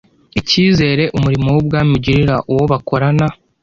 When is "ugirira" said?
1.97-2.35